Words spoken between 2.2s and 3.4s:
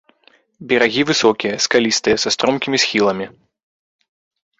са стромкімі схіламі.